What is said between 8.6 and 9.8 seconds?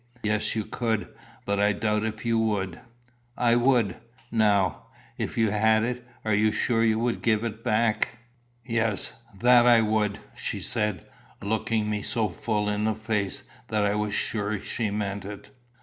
"Yes, that